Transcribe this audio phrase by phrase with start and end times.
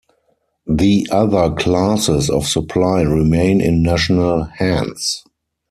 [0.65, 5.23] The other classes of supply remain in national hands.